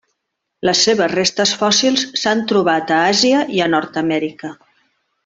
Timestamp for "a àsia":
2.97-3.45